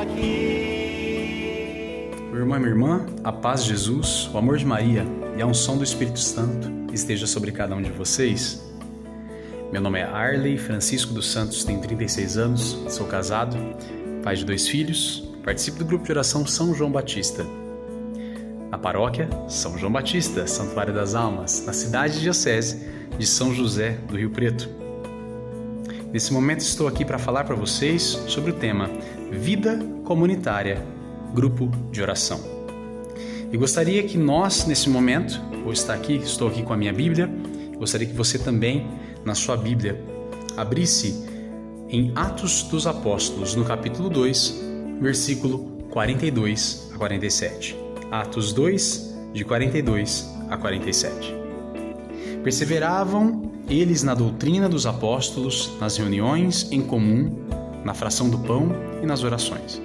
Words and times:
aqui. 0.00 1.56
Meu 2.30 2.40
irmão 2.40 2.56
e 2.56 2.60
minha 2.60 2.72
irmã, 2.72 3.06
a 3.24 3.32
paz 3.32 3.64
de 3.64 3.70
Jesus, 3.70 4.28
o 4.32 4.38
amor 4.38 4.58
de 4.58 4.66
Maria 4.66 5.04
e 5.36 5.42
a 5.42 5.46
unção 5.46 5.78
do 5.78 5.84
Espírito 5.84 6.18
Santo 6.18 6.70
esteja 6.92 7.26
sobre 7.26 7.50
cada 7.50 7.74
um 7.74 7.82
de 7.82 7.90
vocês. 7.90 8.62
Meu 9.72 9.80
nome 9.80 9.98
é 9.98 10.04
Arley 10.04 10.58
Francisco 10.58 11.12
dos 11.12 11.30
Santos, 11.30 11.64
tenho 11.64 11.80
36 11.80 12.36
anos, 12.36 12.78
sou 12.88 13.06
casado, 13.06 13.56
pai 14.22 14.36
de 14.36 14.44
dois 14.44 14.68
filhos, 14.68 15.28
participo 15.44 15.78
do 15.78 15.84
grupo 15.84 16.04
de 16.04 16.12
oração 16.12 16.46
São 16.46 16.74
João 16.74 16.92
Batista. 16.92 17.44
Na 18.70 18.78
paróquia 18.78 19.28
São 19.48 19.78
João 19.78 19.92
Batista, 19.92 20.46
Santuário 20.46 20.92
das 20.92 21.14
Almas, 21.14 21.64
na 21.64 21.72
cidade 21.72 22.14
de 22.14 22.20
diocese 22.20 22.86
de 23.18 23.26
São 23.26 23.54
José 23.54 23.98
do 24.08 24.16
Rio 24.16 24.30
Preto. 24.30 24.85
Nesse 26.16 26.32
momento 26.32 26.60
estou 26.60 26.88
aqui 26.88 27.04
para 27.04 27.18
falar 27.18 27.44
para 27.44 27.54
vocês 27.54 28.02
sobre 28.26 28.50
o 28.50 28.54
tema 28.54 28.88
Vida 29.30 29.78
Comunitária, 30.02 30.82
Grupo 31.34 31.70
de 31.92 32.00
Oração. 32.00 32.40
E 33.52 33.56
gostaria 33.58 34.02
que 34.02 34.16
nós, 34.16 34.64
nesse 34.64 34.88
momento, 34.88 35.38
vou 35.62 35.74
estar 35.74 35.92
aqui, 35.92 36.14
estou 36.14 36.48
aqui 36.48 36.62
com 36.62 36.72
a 36.72 36.76
minha 36.78 36.90
Bíblia, 36.90 37.28
gostaria 37.76 38.06
que 38.06 38.14
você 38.14 38.38
também, 38.38 38.86
na 39.26 39.34
sua 39.34 39.58
Bíblia, 39.58 40.02
abrisse 40.56 41.22
em 41.90 42.12
Atos 42.14 42.62
dos 42.62 42.86
Apóstolos, 42.86 43.54
no 43.54 43.66
capítulo 43.66 44.08
2, 44.08 44.62
versículo 44.98 45.58
42 45.90 46.92
a 46.94 46.96
47. 46.96 47.76
Atos 48.10 48.54
2, 48.54 49.14
de 49.34 49.44
42 49.44 50.34
a 50.48 50.56
47. 50.56 51.45
Perseveravam 52.46 53.50
eles 53.68 54.04
na 54.04 54.14
doutrina 54.14 54.68
dos 54.68 54.86
apóstolos, 54.86 55.72
nas 55.80 55.96
reuniões 55.96 56.70
em 56.70 56.80
comum, 56.80 57.44
na 57.84 57.92
fração 57.92 58.30
do 58.30 58.38
pão 58.38 58.70
e 59.02 59.04
nas 59.04 59.24
orações. 59.24 59.82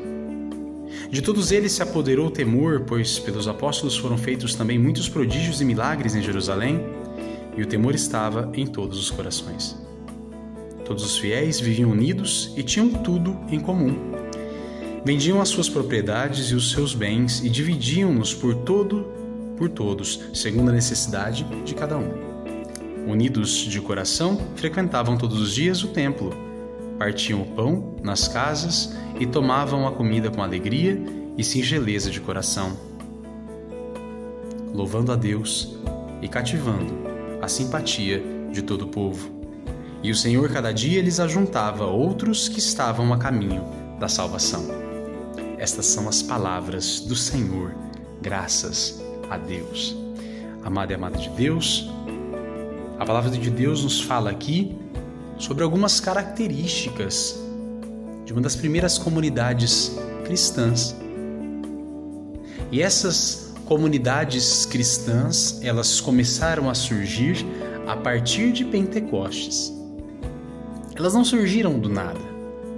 De 1.10 1.24
todos 1.24 1.52
eles 1.52 1.72
se 1.72 1.82
apoderou 1.82 2.28
o 2.28 2.30
temor, 2.30 2.82
pois 2.82 3.18
pelos 3.18 3.48
apóstolos 3.48 3.98
foram 3.98 4.16
feitos 4.16 4.54
também 4.54 4.78
muitos 4.78 5.10
prodígios 5.10 5.60
e 5.60 5.66
milagres 5.66 6.14
em 6.14 6.22
Jerusalém, 6.22 6.80
e 7.58 7.64
o 7.64 7.66
temor 7.66 7.96
estava 7.96 8.52
em 8.54 8.68
todos 8.68 9.00
os 9.00 9.10
corações. 9.10 9.76
Todos 10.86 11.04
os 11.04 11.18
fiéis 11.18 11.60
viviam 11.60 11.90
unidos 11.90 12.54
e 12.56 12.62
tinham 12.62 12.90
tudo 12.90 13.40
em 13.50 13.60
comum. 13.60 13.98
Vendiam 15.04 15.42
as 15.42 15.50
suas 15.50 15.68
propriedades 15.68 16.52
e 16.52 16.54
os 16.54 16.70
seus 16.70 16.94
bens 16.94 17.44
e 17.44 17.50
dividiam-nos 17.50 18.36
por 18.36 18.54
todo 18.54 19.04
por 19.58 19.68
todos, 19.68 20.20
segundo 20.32 20.70
a 20.70 20.74
necessidade 20.74 21.44
de 21.66 21.74
cada 21.74 21.98
um. 21.98 22.31
Unidos 23.08 23.52
de 23.52 23.82
coração, 23.82 24.40
frequentavam 24.56 25.18
todos 25.18 25.40
os 25.40 25.54
dias 25.54 25.84
o 25.84 25.88
templo, 25.88 26.32
partiam 26.98 27.42
o 27.42 27.46
pão 27.46 27.96
nas 28.04 28.28
casas 28.28 28.96
e 29.20 29.26
tomavam 29.26 29.88
a 29.88 29.92
comida 29.92 30.30
com 30.30 30.42
alegria 30.42 31.02
e 31.38 31.44
singeleza 31.44 32.12
de 32.12 32.20
coração, 32.20 32.78
louvando 34.74 35.12
a 35.12 35.16
Deus 35.16 35.76
e 36.22 36.28
cativando 36.28 36.94
a 37.42 37.48
simpatia 37.48 38.24
de 38.52 38.62
todo 38.62 38.84
o 38.84 38.88
povo. 38.88 39.42
E 40.04 40.12
o 40.12 40.16
Senhor 40.16 40.50
cada 40.50 40.72
dia 40.72 41.02
lhes 41.02 41.20
ajuntava 41.20 41.86
outros 41.86 42.48
que 42.48 42.60
estavam 42.60 43.14
a 43.14 43.18
caminho 43.18 43.64
da 44.00 44.08
salvação. 44.08 44.66
Estas 45.58 45.86
são 45.86 46.10
as 46.10 46.24
palavras 46.24 47.00
do 47.02 47.16
Senhor, 47.16 47.74
graças 48.22 49.00
a 49.30 49.38
Deus. 49.38 49.96
Amado 50.64 50.92
e 50.92 50.96
amada 50.96 51.18
de 51.18 51.30
Deus, 51.30 51.88
a 53.02 53.06
palavra 53.06 53.32
de 53.32 53.50
Deus 53.50 53.84
nos 53.84 54.00
fala 54.00 54.30
aqui 54.30 54.78
sobre 55.40 55.64
algumas 55.64 56.00
características 56.00 57.36
de 58.24 58.32
uma 58.32 58.44
das 58.44 58.56
primeiras 58.56 59.00
comunidades 59.00 59.98
cristãs. 60.24 60.96
E 62.72 62.80
essas 62.80 63.56
comunidades 63.66 64.68
cristãs, 64.68 65.60
elas 65.64 66.00
começaram 66.00 66.70
a 66.70 66.76
surgir 66.76 67.44
a 67.88 67.98
partir 67.98 68.52
de 68.52 68.64
Pentecostes. 68.64 69.74
Elas 70.96 71.16
não 71.16 71.26
surgiram 71.26 71.80
do 71.80 71.90
nada, 71.90 72.22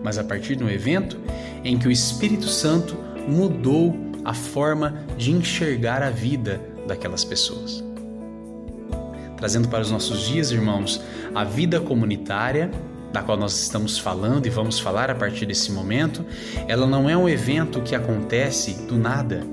mas 0.02 0.18
a 0.18 0.24
partir 0.24 0.56
de 0.56 0.64
um 0.64 0.70
evento 0.70 1.20
em 1.66 1.78
que 1.78 1.90
o 1.90 1.92
Espírito 1.92 2.48
Santo 2.48 2.96
mudou 3.28 3.94
a 4.24 4.34
forma 4.34 5.04
de 5.18 5.32
enxergar 5.32 6.02
a 6.02 6.10
vida 6.10 6.62
daquelas 6.88 7.26
pessoas 7.26 7.84
trazendo 9.44 9.68
para 9.68 9.82
os 9.82 9.92
nossos 9.92 10.22
dias, 10.22 10.52
irmãos, 10.52 11.02
a 11.36 11.44
vida 11.44 11.78
comunitária, 11.78 12.72
da 13.12 13.22
qual 13.22 13.38
nós 13.38 13.60
estamos 13.60 13.98
falando 14.00 14.46
e 14.46 14.50
vamos 14.50 14.80
falar 14.80 15.12
a 15.12 15.16
partir 15.16 15.46
desse 15.46 15.70
momento, 15.70 16.26
ela 16.66 16.88
não 16.88 17.10
é 17.10 17.18
um 17.18 17.28
evento 17.28 17.82
que 17.82 17.94
acontece 17.94 18.88
do 18.88 18.98
nada, 18.98 19.44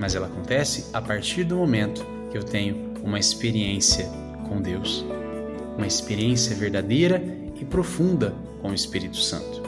mas 0.00 0.16
ela 0.16 0.26
acontece 0.26 0.86
a 0.92 1.00
partir 1.00 1.44
do 1.44 1.54
momento 1.54 2.04
que 2.32 2.36
eu 2.36 2.42
tenho 2.42 2.92
uma 3.04 3.16
experiência 3.16 4.10
com 4.48 4.60
Deus, 4.60 5.06
uma 5.76 5.86
experiência 5.86 6.56
verdadeira 6.56 7.22
e 7.54 7.64
profunda 7.64 8.34
com 8.60 8.70
o 8.70 8.74
Espírito 8.74 9.18
Santo. 9.18 9.62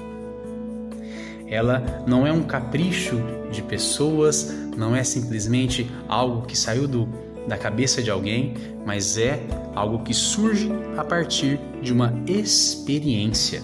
Ela 1.46 2.02
não 2.04 2.26
é 2.26 2.32
um 2.32 2.42
capricho 2.42 3.22
de 3.52 3.62
pessoas, 3.62 4.52
não 4.76 4.96
é 4.96 5.04
simplesmente 5.04 5.88
algo 6.08 6.44
que 6.44 6.58
saiu 6.58 6.88
do 6.88 7.25
da 7.46 7.56
cabeça 7.56 8.02
de 8.02 8.10
alguém, 8.10 8.54
mas 8.84 9.16
é 9.16 9.40
algo 9.74 10.02
que 10.02 10.12
surge 10.12 10.70
a 10.96 11.04
partir 11.04 11.60
de 11.80 11.92
uma 11.92 12.12
experiência. 12.26 13.62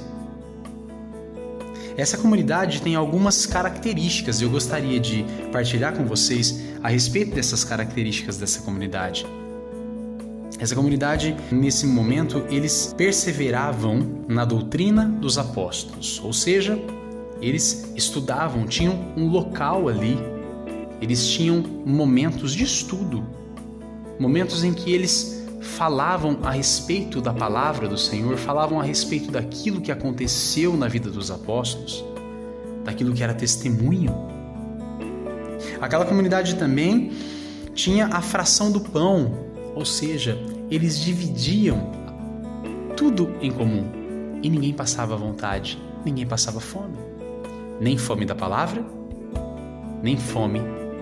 Essa 1.97 2.16
comunidade 2.16 2.81
tem 2.81 2.94
algumas 2.94 3.44
características 3.44 4.41
e 4.41 4.44
eu 4.44 4.50
gostaria 4.50 4.98
de 4.98 5.25
partilhar 5.53 5.94
com 5.94 6.04
vocês 6.04 6.62
a 6.82 6.88
respeito 6.88 7.34
dessas 7.34 7.65
características 7.65 8.38
dessa 8.38 8.62
comunidade. 8.62 9.26
Essa 10.59 10.75
comunidade, 10.75 11.37
nesse 11.50 11.87
momento, 11.87 12.44
eles 12.48 12.94
perseveravam 12.97 14.25
na 14.28 14.44
doutrina 14.44 15.06
dos 15.06 15.37
apóstolos, 15.37 16.21
ou 16.25 16.32
seja, 16.32 16.78
eles 17.41 17.92
estudavam, 17.97 18.66
tinham 18.66 19.12
um 19.16 19.28
local 19.28 19.88
ali, 19.88 20.16
eles 21.00 21.26
tinham 21.26 21.62
momentos 21.84 22.54
de 22.54 22.62
estudo 22.62 23.26
momentos 24.22 24.62
em 24.62 24.72
que 24.72 24.94
eles 24.94 25.43
falavam 25.60 26.38
a 26.44 26.53
respeito 26.53 27.21
da 27.21 27.33
palavra 27.33 27.88
do 27.88 27.99
Senhor, 27.99 28.37
falavam 28.37 28.81
a 28.81 28.84
respeito 28.84 29.33
daquilo 29.33 29.81
que 29.81 29.91
aconteceu 29.91 30.77
na 30.77 30.87
vida 30.87 31.10
dos 31.10 31.28
apóstolos, 31.28 32.05
daquilo 32.84 33.12
que 33.12 33.22
era 33.22 33.34
testemunho. 33.34 34.15
Aquela 35.81 36.05
comunidade 36.05 36.55
também 36.55 37.10
tinha 37.75 38.06
a 38.06 38.22
fração 38.22 38.71
do 38.71 38.81
pão, 38.81 39.34
ou 39.75 39.84
seja, 39.84 40.39
eles 40.71 41.00
dividiam 41.00 41.91
tudo 42.97 43.34
em 43.41 43.50
comum 43.50 43.84
e 44.41 44.49
ninguém 44.49 44.72
passava 44.72 45.16
vontade, 45.16 45.83
ninguém 46.04 46.27
passava 46.27 46.60
fome, 46.60 46.97
nem 47.81 47.99
fome 47.99 48.25
da 48.25 48.37
palavra, 48.37 48.84
nem 50.00 50.16
fome 50.16 50.60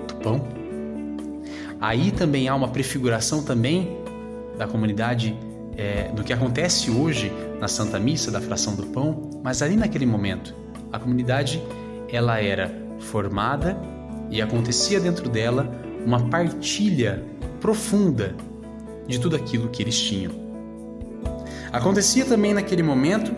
do 0.09 0.15
pão. 0.23 0.60
Aí 1.81 2.11
também 2.11 2.49
há 2.49 2.55
uma 2.55 2.69
prefiguração 2.69 3.43
também 3.43 3.97
da 4.59 4.67
comunidade 4.67 5.37
é, 5.77 6.09
do 6.13 6.23
que 6.23 6.33
acontece 6.33 6.91
hoje 6.91 7.33
na 7.59 7.69
Santa 7.69 7.99
Missa 7.99 8.31
da 8.31 8.41
fração 8.41 8.75
do 8.75 8.87
pão, 8.87 9.31
mas 9.43 9.63
ali 9.63 9.77
naquele 9.77 10.05
momento 10.05 10.55
a 10.93 10.99
comunidade 10.99 11.63
ela 12.13 12.41
era 12.41 12.71
formada 12.99 13.79
e 14.31 14.43
acontecia 14.43 15.01
dentro 15.01 15.29
dela 15.29 15.71
uma 16.05 16.29
partilha 16.29 17.25
profunda 17.61 18.35
de 19.07 19.19
tudo 19.19 19.37
aquilo 19.37 19.69
que 19.69 19.83
eles 19.83 19.99
tinham. 19.99 20.33
Acontecia 21.73 22.25
também 22.25 22.53
naquele 22.53 22.83
momento 22.83 23.33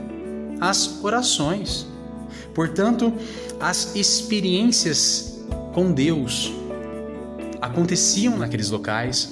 as 0.61 1.02
orações. 1.05 1.87
Portanto, 2.55 3.12
as 3.61 3.94
experiências 3.94 5.44
com 5.72 5.93
Deus, 5.93 6.52
aconteciam 7.62 8.37
naqueles 8.37 8.70
locais, 8.70 9.31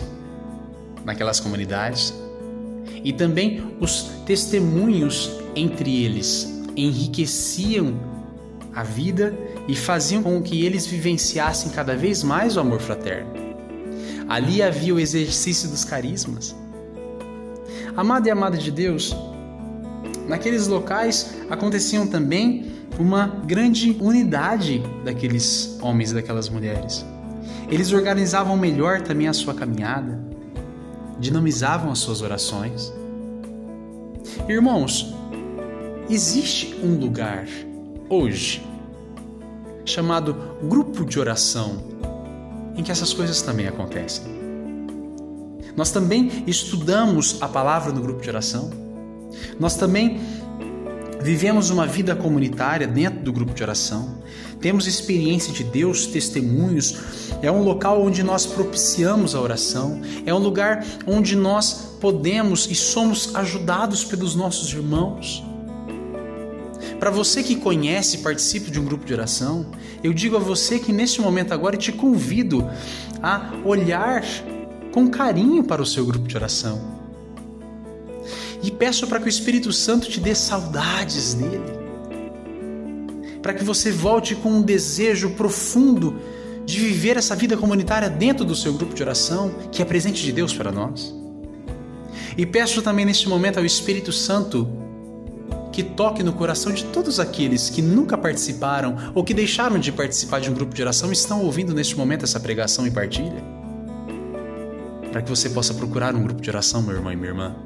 naquelas 1.05 1.41
comunidades, 1.41 2.15
e 3.03 3.13
também 3.13 3.75
os 3.81 4.03
testemunhos 4.25 5.33
entre 5.57 6.05
eles 6.05 6.49
enriqueciam 6.77 7.99
a 8.73 8.85
vida 8.85 9.37
e 9.67 9.75
faziam 9.75 10.23
com 10.23 10.41
que 10.41 10.65
eles 10.65 10.87
vivenciassem 10.87 11.73
cada 11.73 11.97
vez 11.97 12.23
mais 12.23 12.57
o 12.57 12.61
amor 12.61 12.81
fraterno. 12.81 13.33
Ali 14.29 14.63
havia 14.63 14.95
o 14.95 15.01
exercício 15.01 15.69
dos 15.69 15.85
carismas. 15.85 16.55
Amado 17.97 18.29
e 18.29 18.31
amada 18.31 18.57
de 18.57 18.71
Deus, 18.71 19.15
naqueles 20.29 20.69
locais 20.69 21.35
aconteciam 21.51 22.07
também 22.07 22.71
uma 22.97 23.27
grande 23.27 23.97
unidade 24.01 24.81
daqueles 25.05 25.77
homens 25.83 26.13
e 26.13 26.15
daquelas 26.15 26.49
mulheres. 26.49 27.05
Eles 27.69 27.93
organizavam 27.93 28.57
melhor 28.57 29.03
também 29.03 29.29
a 29.29 29.33
sua 29.33 29.55
caminhada, 29.55 30.19
dinamizavam 31.19 31.91
as 31.93 31.99
suas 31.99 32.23
orações. 32.23 32.93
Irmãos, 34.49 35.15
existe 36.09 36.75
um 36.83 36.99
lugar 36.99 37.47
hoje 38.09 38.67
chamado 39.85 40.37
grupo 40.63 41.05
de 41.05 41.19
oração, 41.19 41.77
em 42.77 42.83
que 42.83 42.91
essas 42.91 43.13
coisas 43.13 43.43
também 43.43 43.67
acontecem. 43.67 44.25
Nós 45.77 45.91
também 45.91 46.45
estudamos 46.47 47.41
a 47.41 47.49
palavra 47.49 47.93
no 47.93 48.01
grupo 48.01 48.21
de 48.21 48.29
oração. 48.29 48.71
Nós 49.59 49.77
também 49.77 50.21
vivemos 51.23 51.71
uma 51.71 51.87
vida 51.87 52.15
comunitária 52.17 52.87
dentro 52.87 53.21
do 53.21 53.33
grupo 53.33 53.55
de 53.55 53.63
oração. 53.63 54.19
Temos 54.61 54.87
experiência 54.87 55.53
de 55.53 55.65
Deus, 55.65 56.07
testemunhos. 56.07 56.97
É 57.43 57.51
um 57.51 57.63
local 57.63 58.03
onde 58.03 58.23
nós 58.23 58.45
propiciamos 58.47 59.35
a 59.35 59.41
oração. 59.41 60.01
É 60.27 60.35
um 60.35 60.39
lugar 60.39 60.85
onde 61.07 61.35
nós 61.35 61.97
podemos 62.01 62.71
e 62.71 62.75
somos 62.75 63.35
ajudados 63.35 64.05
pelos 64.05 64.35
nossos 64.35 64.73
irmãos. 64.73 65.43
Para 66.99 67.11
você 67.11 67.43
que 67.43 67.57
conhece 67.57 68.19
e 68.19 68.21
participa 68.21 68.71
de 68.71 68.79
um 68.79 68.85
grupo 68.85 69.07
de 69.07 69.15
oração, 69.15 69.65
eu 70.05 70.13
digo 70.13 70.37
a 70.37 70.39
você 70.39 70.79
que 70.79 70.93
neste 70.93 71.21
momento 71.23 71.55
agora 71.55 71.77
te 71.77 71.91
convido 71.91 72.69
a 73.23 73.53
olhar 73.65 74.23
com 74.93 75.09
carinho 75.09 75.65
para 75.65 75.81
o 75.81 75.87
seu 75.87 76.05
grupo 76.05 76.29
de 76.29 76.37
oração. 76.37 77.00
E 78.63 78.71
peço 78.71 79.07
para 79.07 79.19
que 79.19 79.27
o 79.27 79.29
Espírito 79.29 79.73
Santo 79.73 80.09
te 80.09 80.21
dê 80.21 80.35
saudades 80.35 81.35
dele. 81.35 81.81
Para 83.43 83.55
que 83.55 83.65
você 83.65 83.91
volte 83.91 84.35
com 84.35 84.51
um 84.51 84.63
desejo 84.63 85.31
profundo 85.31 86.21
de 86.67 86.79
viver 86.79 87.17
essa 87.17 87.35
vida 87.35 87.57
comunitária 87.57 88.09
dentro 88.09 88.45
do 88.45 88.55
seu 88.55 88.73
grupo 88.75 88.95
de 88.95 89.03
oração, 89.03 89.51
que 89.73 89.81
é 89.81 89.85
presente 89.85 90.23
de 90.23 90.31
Deus 90.31 90.53
para 90.53 90.71
nós. 90.71 91.15
E 92.37 92.47
peço 92.47 92.83
também 92.83 93.05
neste 93.05 93.29
momento 93.29 93.59
ao 93.59 93.65
Espírito 93.65 94.13
Santo 94.13 94.69
que 95.73 95.83
toque 95.83 96.23
no 96.23 96.33
coração 96.33 96.73
de 96.73 96.85
todos 96.85 97.21
aqueles 97.21 97.71
que 97.71 97.81
nunca 97.81 98.19
participaram 98.19 98.97
ou 99.15 99.25
que 99.25 99.33
deixaram 99.33 99.79
de 99.79 99.91
participar 99.91 100.41
de 100.41 100.51
um 100.51 100.55
grupo 100.55 100.75
de 100.75 100.83
oração 100.83 101.11
e 101.11 101.13
estão 101.13 101.43
ouvindo 101.43 101.75
neste 101.75 101.97
momento 101.97 102.25
essa 102.25 102.41
pregação 102.41 102.87
e 102.87 102.91
partilha. 102.91 103.43
Para 105.11 105.23
que 105.23 105.29
você 105.29 105.49
possa 105.49 105.73
procurar 105.75 106.15
um 106.15 106.23
grupo 106.23 106.41
de 106.41 106.51
oração, 106.51 106.83
meu 106.83 106.95
irmão 106.95 107.13
e 107.13 107.17
minha 107.17 107.29
irmã, 107.29 107.57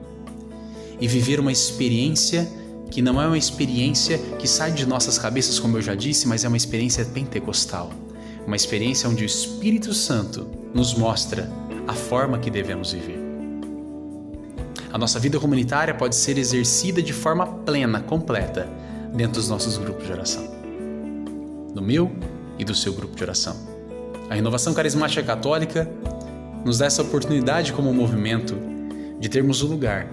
e 1.00 1.08
viver 1.08 1.40
uma 1.40 1.52
experiência 1.52 2.50
que 2.90 3.02
não 3.02 3.20
é 3.20 3.26
uma 3.26 3.38
experiência 3.38 4.18
que 4.38 4.46
sai 4.46 4.72
de 4.72 4.86
nossas 4.86 5.18
cabeças, 5.18 5.58
como 5.58 5.76
eu 5.76 5.82
já 5.82 5.94
disse, 5.94 6.28
mas 6.28 6.44
é 6.44 6.48
uma 6.48 6.56
experiência 6.56 7.04
pentecostal. 7.04 7.90
Uma 8.46 8.56
experiência 8.56 9.08
onde 9.08 9.24
o 9.24 9.26
Espírito 9.26 9.92
Santo 9.92 10.46
nos 10.72 10.94
mostra 10.94 11.50
a 11.88 11.92
forma 11.92 12.38
que 12.38 12.50
devemos 12.50 12.92
viver. 12.92 13.18
A 14.92 14.98
nossa 14.98 15.18
vida 15.18 15.40
comunitária 15.40 15.92
pode 15.92 16.14
ser 16.14 16.38
exercida 16.38 17.02
de 17.02 17.12
forma 17.12 17.46
plena, 17.46 18.00
completa, 18.00 18.68
dentro 19.12 19.40
dos 19.40 19.48
nossos 19.48 19.76
grupos 19.76 20.06
de 20.06 20.12
oração. 20.12 20.46
Do 21.74 21.82
meu 21.82 22.12
e 22.58 22.64
do 22.64 22.74
seu 22.74 22.92
grupo 22.92 23.16
de 23.16 23.22
oração. 23.24 23.56
A 24.30 24.34
renovação 24.34 24.72
carismática 24.72 25.22
católica 25.22 25.90
nos 26.64 26.78
dá 26.78 26.86
essa 26.86 27.02
oportunidade 27.02 27.72
como 27.72 27.92
movimento 27.92 28.56
de 29.18 29.28
termos 29.28 29.62
um 29.62 29.66
lugar 29.66 30.08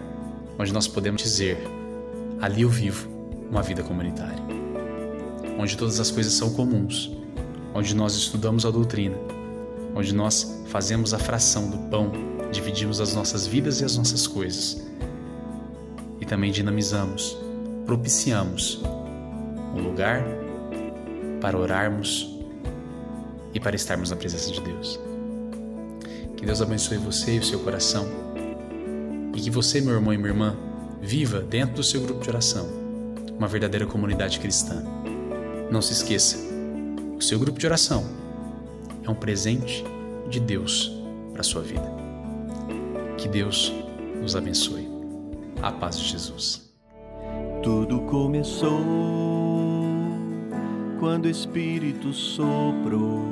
onde 0.58 0.74
nós 0.74 0.88
podemos 0.88 1.22
dizer: 1.22 1.58
ali 2.40 2.62
eu 2.62 2.70
vivo 2.70 3.08
uma 3.50 3.62
vida 3.62 3.84
comunitária. 3.84 4.40
Onde 5.60 5.78
todas 5.78 6.00
as 6.00 6.10
coisas 6.10 6.34
são 6.34 6.54
comuns, 6.54 7.12
onde 7.74 7.96
nós 7.96 8.16
estudamos 8.16 8.66
a 8.66 8.72
doutrina, 8.72 9.18
onde 9.96 10.14
nós 10.14 10.64
fazemos 10.68 11.14
a 11.14 11.20
fração 11.20 11.70
do 11.70 11.78
pão 11.90 12.12
dividimos 12.52 13.00
as 13.00 13.16
nossas 13.16 13.48
vidas 13.48 13.82
e 13.82 13.86
as 13.86 13.98
nossas 13.98 14.28
coisas. 14.28 14.86
E 16.20 16.26
também 16.26 16.52
dinamizamos, 16.52 17.38
propiciamos 17.86 18.82
um 19.76 19.82
lugar 19.82 20.24
para 21.40 21.58
orarmos 21.58 22.40
e 23.54 23.60
para 23.60 23.76
estarmos 23.76 24.10
na 24.10 24.16
presença 24.16 24.52
de 24.52 24.62
Deus. 24.62 25.00
Que 26.38 26.46
Deus 26.46 26.62
abençoe 26.62 26.98
você 26.98 27.36
e 27.36 27.40
o 27.40 27.44
seu 27.44 27.60
coração. 27.60 28.31
Que 29.42 29.50
você, 29.50 29.82
meu 29.82 29.96
irmão 29.96 30.14
e 30.14 30.18
minha 30.18 30.30
irmã, 30.30 30.56
viva 31.02 31.42
dentro 31.42 31.78
do 31.78 31.84
seu 31.84 32.00
grupo 32.02 32.22
de 32.22 32.30
oração 32.30 32.70
uma 33.36 33.48
verdadeira 33.48 33.88
comunidade 33.88 34.40
cristã. 34.40 34.84
Não 35.72 35.82
se 35.82 35.94
esqueça, 35.94 36.38
o 37.18 37.22
seu 37.22 37.40
grupo 37.40 37.58
de 37.58 37.66
oração 37.66 38.06
é 39.04 39.10
um 39.10 39.16
presente 39.16 39.84
de 40.30 40.40
Deus 40.40 40.92
para 41.32 41.42
a 41.42 41.44
sua 41.44 41.64
vida. 41.64 41.84
Que 43.18 43.28
Deus 43.28 43.74
nos 44.22 44.36
abençoe. 44.36 44.88
A 45.60 45.72
paz 45.72 46.00
de 46.00 46.08
Jesus. 46.08 46.72
Tudo 47.64 48.02
começou 48.02 48.80
quando 51.00 51.26
o 51.26 51.30
Espírito 51.30 52.14
soprou 52.14 53.26